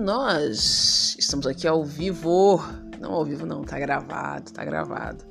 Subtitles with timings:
[0.00, 2.58] nós estamos aqui ao vivo,
[2.98, 5.24] não ao vivo não, tá gravado, tá gravado,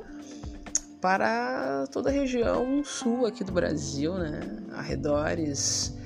[1.02, 4.39] para toda a região sul aqui do Brasil, né,
[4.73, 5.97] arredores.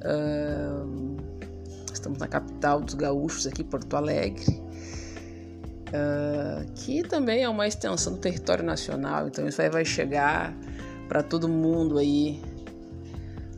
[0.00, 1.16] Uh,
[1.92, 4.60] estamos na capital dos gaúchos aqui, Porto Alegre,
[5.88, 10.52] uh, que também é uma extensão do território nacional, então isso aí vai chegar
[11.08, 12.42] para todo mundo aí.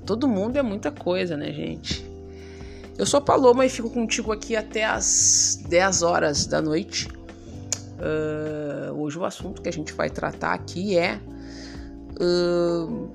[0.05, 2.16] Todo mundo é muita coisa, né, gente?
[2.99, 7.09] Eu sou Paloma e fico contigo aqui até as 10 horas da noite.
[7.99, 11.21] Uh, hoje o assunto que a gente vai tratar aqui é
[12.19, 13.11] uh,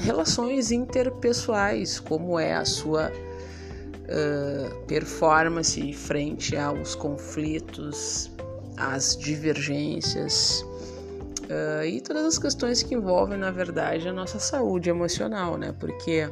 [0.00, 8.28] relações interpessoais, como é a sua uh, performance frente aos conflitos,
[8.76, 10.64] às divergências
[11.86, 15.72] e todas as questões que envolvem, na verdade, a nossa saúde emocional, né?
[15.78, 16.28] Porque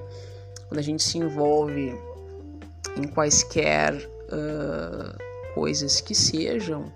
[0.69, 1.97] quando a gente se envolve
[2.97, 6.93] em quaisquer uh, coisas que sejam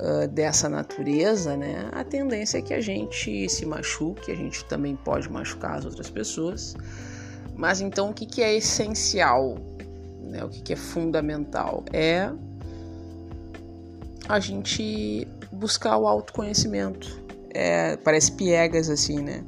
[0.00, 4.96] uh, dessa natureza, né, a tendência é que a gente se machuque, a gente também
[4.96, 6.74] pode machucar as outras pessoas.
[7.54, 9.56] Mas então o que, que é essencial,
[10.22, 11.84] né, o que, que é fundamental?
[11.92, 12.30] É
[14.28, 17.20] a gente buscar o autoconhecimento.
[17.54, 19.44] É, parece piegas assim, né?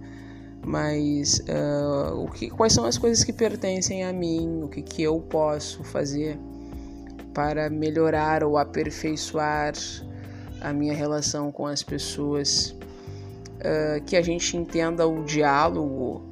[0.65, 5.03] Mas uh, o que, quais são as coisas que pertencem a mim, o que, que
[5.03, 6.39] eu posso fazer
[7.35, 9.75] para melhorar ou aperfeiçoar
[10.61, 16.23] a minha relação com as pessoas, uh, que a gente entenda o diálogo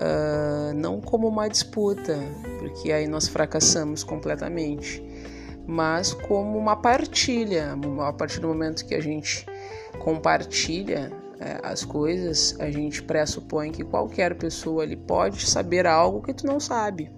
[0.00, 2.18] uh, não como uma disputa,
[2.58, 5.00] porque aí nós fracassamos completamente,
[5.66, 9.46] mas como uma partilha, a partir do momento que a gente
[10.00, 16.34] compartilha é, as coisas, a gente pressupõe que qualquer pessoa ali pode saber algo que
[16.34, 17.10] tu não sabe.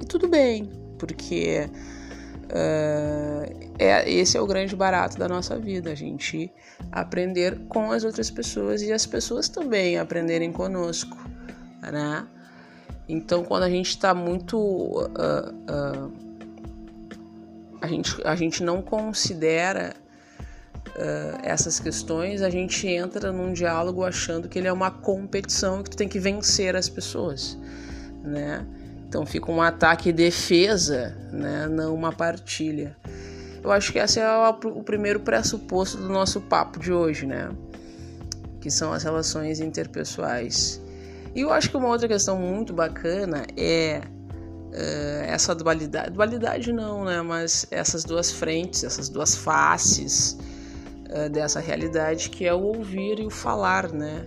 [0.00, 1.68] E tudo bem, porque
[2.44, 6.52] uh, é, esse é o grande barato da nossa vida, a gente
[6.92, 11.16] aprender com as outras pessoas e as pessoas também aprenderem conosco,
[11.82, 12.28] né?
[13.08, 14.58] Então, quando a gente está muito.
[14.58, 15.10] Uh,
[15.68, 16.12] uh,
[17.80, 19.94] a, gente, a gente não considera
[20.96, 25.90] uh, essas questões, a gente entra num diálogo achando que ele é uma competição que
[25.90, 27.56] tu tem que vencer as pessoas,
[28.24, 28.66] né?
[29.08, 31.68] Então fica um ataque e defesa, né?
[31.68, 32.96] Não uma partilha.
[33.62, 37.50] Eu acho que esse é o primeiro pressuposto do nosso papo de hoje, né?
[38.60, 40.80] Que são as relações interpessoais.
[41.34, 46.10] E eu acho que uma outra questão muito bacana é uh, essa dualidade.
[46.10, 47.22] Dualidade não, né?
[47.22, 50.36] Mas essas duas frentes, essas duas faces
[51.30, 54.26] dessa realidade que é o ouvir e o falar, né?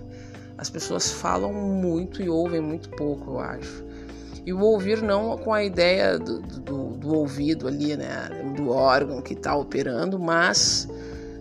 [0.58, 3.86] As pessoas falam muito e ouvem muito pouco, eu acho.
[4.46, 8.30] E o ouvir não com a ideia do, do, do ouvido ali, né?
[8.56, 10.88] Do órgão que está operando, mas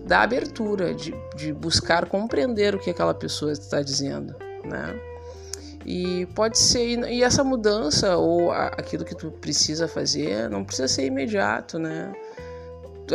[0.07, 4.99] da abertura, de, de buscar compreender o que aquela pessoa está dizendo, né?
[5.85, 11.07] E pode ser, e essa mudança ou aquilo que tu precisa fazer não precisa ser
[11.07, 12.13] imediato, né?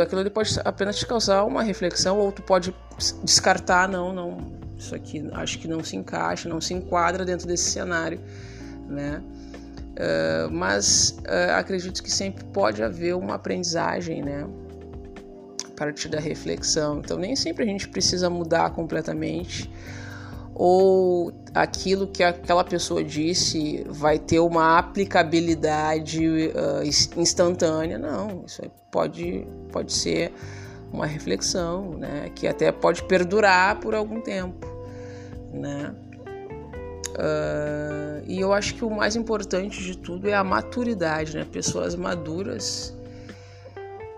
[0.00, 2.74] Aquilo ali pode apenas te causar uma reflexão ou tu pode
[3.22, 4.38] descartar, não, não,
[4.76, 8.20] isso aqui acho que não se encaixa, não se enquadra dentro desse cenário,
[8.88, 9.22] né?
[9.94, 14.46] Uh, mas uh, acredito que sempre pode haver uma aprendizagem, né?
[15.64, 16.98] A partir da reflexão.
[16.98, 19.70] Então, nem sempre a gente precisa mudar completamente
[20.54, 27.98] ou aquilo que aquela pessoa disse vai ter uma aplicabilidade uh, instantânea.
[27.98, 30.32] Não, isso pode, pode ser
[30.92, 32.30] uma reflexão, né?
[32.34, 34.66] Que até pode perdurar por algum tempo,
[35.52, 35.92] né?
[37.10, 41.44] Uh, e eu acho que o mais importante de tudo é a maturidade, né?
[41.50, 42.96] Pessoas maduras,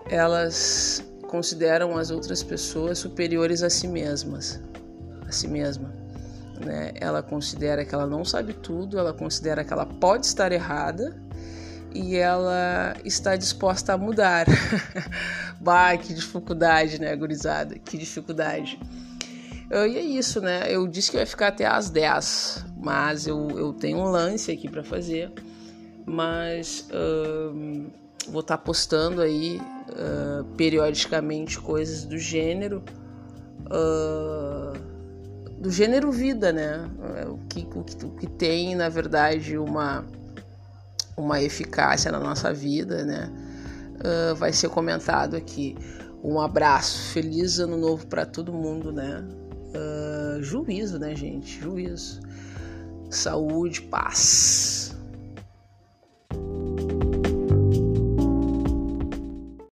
[0.09, 4.61] elas consideram as outras pessoas superiores a si mesmas,
[5.27, 5.97] a si mesma
[6.59, 6.91] né?
[6.95, 11.15] Ela considera que ela não sabe tudo, ela considera que ela pode estar errada
[11.93, 14.45] e ela está disposta a mudar.
[15.59, 17.77] bah, que dificuldade, né, gurizada?
[17.79, 18.79] Que dificuldade.
[19.71, 20.63] e é isso, né?
[20.69, 24.69] Eu disse que vai ficar até às 10, mas eu, eu tenho um lance aqui
[24.69, 25.31] para fazer.
[26.05, 27.91] Mas uh,
[28.29, 29.59] vou estar tá postando aí
[29.89, 32.83] uh, periodicamente coisas do gênero.
[33.65, 34.96] Uh,
[35.59, 36.89] do gênero vida, né?
[37.15, 40.05] É, o que, o que, o que tem, na verdade, uma,
[41.15, 43.31] uma eficácia na nossa vida, né?
[43.97, 45.75] Uh, vai ser comentado aqui.
[46.23, 49.23] Um abraço, feliz ano novo para todo mundo, né?
[49.73, 51.59] Uh, juízo, né, gente?
[51.59, 52.21] Juízo.
[53.09, 54.86] Saúde, paz.